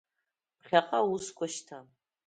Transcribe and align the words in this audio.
Ԥхьаҟа 0.59 0.99
аусқәа 1.03 1.45
шьҭан. 1.53 1.85